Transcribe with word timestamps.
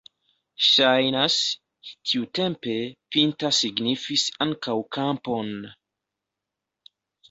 Ŝajnas, 0.67 1.35
tiutempe 1.91 2.75
pinta 3.13 3.55
signifis 3.61 4.27
ankaŭ 4.49 4.79
kampon. 5.01 5.57